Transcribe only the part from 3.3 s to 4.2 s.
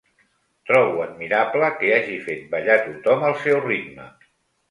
seu ritme.